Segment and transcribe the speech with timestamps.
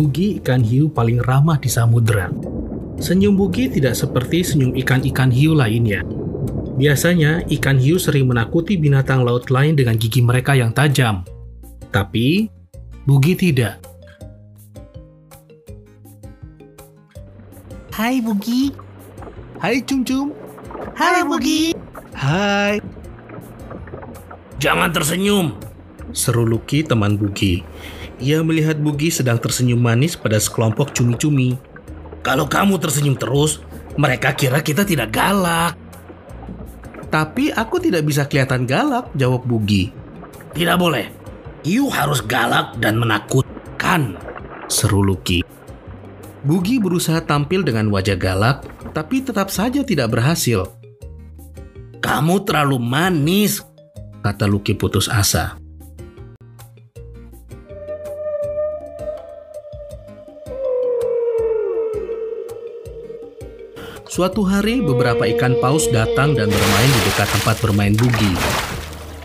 [0.00, 2.32] Bugi ikan hiu paling ramah di samudera.
[2.96, 6.00] Senyum Bugi tidak seperti senyum ikan-ikan hiu lainnya.
[6.80, 11.20] Biasanya, ikan hiu sering menakuti binatang laut lain dengan gigi mereka yang tajam.
[11.92, 12.48] Tapi,
[13.04, 13.76] Bugi tidak.
[17.92, 18.72] Hai Bugi.
[19.60, 20.32] Hai Cum Cum.
[20.96, 21.76] Hai Bugi.
[22.16, 22.80] Hai.
[24.56, 25.60] Jangan tersenyum,
[26.12, 27.62] seru Lucky teman Bugi.
[28.20, 31.56] Ia melihat Bugi sedang tersenyum manis pada sekelompok cumi-cumi.
[32.20, 33.64] Kalau kamu tersenyum terus,
[33.96, 35.74] mereka kira kita tidak galak.
[37.10, 39.90] Tapi aku tidak bisa kelihatan galak, jawab Bugi.
[40.54, 41.10] Tidak boleh.
[41.60, 44.16] You harus galak dan menakutkan,
[44.70, 45.44] seru Lucky.
[46.40, 48.64] Bugi berusaha tampil dengan wajah galak,
[48.96, 50.72] tapi tetap saja tidak berhasil.
[52.00, 53.60] Kamu terlalu manis,
[54.24, 55.59] kata Lucky putus asa.
[64.10, 68.34] Suatu hari, beberapa ikan paus datang dan bermain di dekat tempat bermain bugi.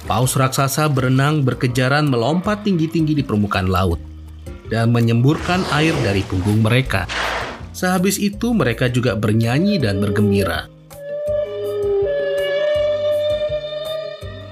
[0.05, 3.97] Paus raksasa berenang berkejaran melompat tinggi-tinggi di permukaan laut
[4.69, 7.09] dan menyemburkan air dari punggung mereka.
[7.73, 10.69] Sehabis itu, mereka juga bernyanyi dan bergembira.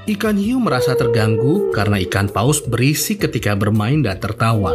[0.09, 4.73] Ikan hiu merasa terganggu karena ikan paus berisik ketika bermain dan tertawa.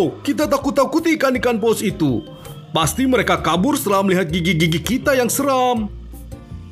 [0.00, 2.24] Ayo, kita takut-takuti ikan-ikan paus itu.
[2.72, 5.92] Pasti mereka kabur setelah melihat gigi-gigi kita yang seram.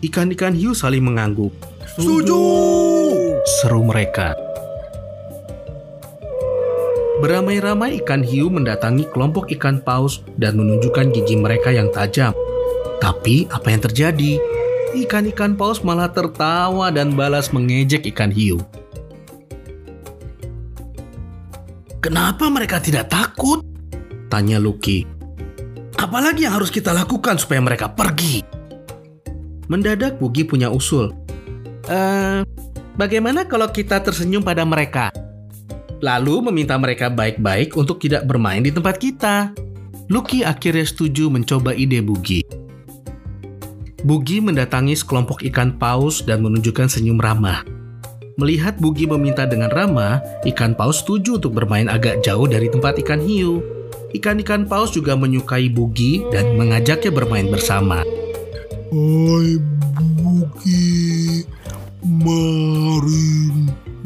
[0.01, 1.53] Ikan-ikan hiu saling mengangguk.
[1.93, 2.41] Setuju!
[3.61, 4.33] Seru mereka.
[7.20, 12.33] Beramai-ramai ikan hiu mendatangi kelompok ikan paus dan menunjukkan gigi mereka yang tajam.
[12.97, 14.41] Tapi apa yang terjadi?
[14.97, 18.57] Ikan-ikan paus malah tertawa dan balas mengejek ikan hiu.
[21.98, 23.59] Kenapa mereka tidak takut?
[24.31, 25.03] Tanya Lucky.
[25.98, 28.39] Apalagi yang harus kita lakukan supaya mereka pergi?
[29.67, 31.11] Mendadak Bugi punya usul.
[31.91, 32.47] Eh,
[32.95, 35.11] bagaimana kalau kita tersenyum pada mereka?
[35.98, 39.51] Lalu meminta mereka baik-baik untuk tidak bermain di tempat kita.
[40.07, 42.47] Lucky akhirnya setuju mencoba ide Bugi.
[44.07, 47.67] Bugi mendatangi sekelompok ikan paus dan menunjukkan senyum ramah.
[48.39, 53.19] Melihat Bugi meminta dengan ramah, ikan paus setuju untuk bermain agak jauh dari tempat ikan
[53.19, 53.59] hiu.
[54.15, 58.07] Ikan-ikan paus juga menyukai Bugi dan mengajaknya bermain bersama.
[58.95, 59.59] Hai
[60.23, 61.43] Bugi,
[62.07, 63.35] mari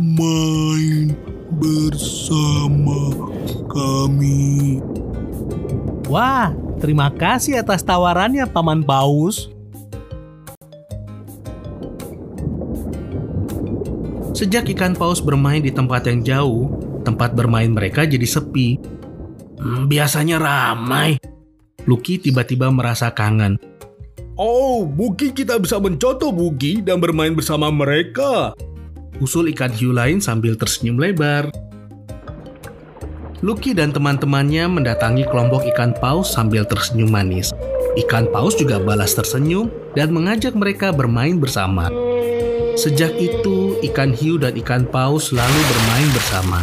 [0.00, 1.12] main
[1.60, 3.12] bersama
[3.68, 4.80] kami.
[6.08, 9.51] Wah, terima kasih atas tawarannya Paman Paus.
[14.32, 16.72] Sejak ikan paus bermain di tempat yang jauh,
[17.04, 18.80] tempat bermain mereka jadi sepi.
[19.60, 21.20] Hmm, biasanya ramai.
[21.84, 23.60] Lucky tiba-tiba merasa kangen.
[24.40, 28.56] Oh, mungkin kita bisa mencontoh Bugi dan bermain bersama mereka.
[29.20, 31.52] Usul ikan hiu lain sambil tersenyum lebar.
[33.44, 37.52] Lucky dan teman-temannya mendatangi kelompok ikan paus sambil tersenyum manis.
[38.00, 41.92] Ikan paus juga balas tersenyum dan mengajak mereka bermain bersama.
[42.72, 46.60] Sejak itu, ikan hiu dan ikan paus selalu bermain bersama.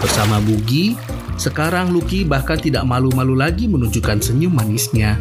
[0.00, 0.96] Bersama Bugi,
[1.36, 5.20] sekarang Lucky bahkan tidak malu-malu lagi menunjukkan senyum manisnya.